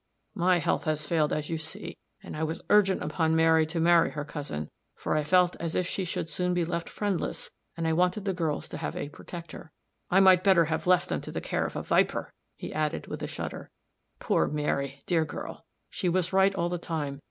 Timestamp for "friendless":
6.89-7.51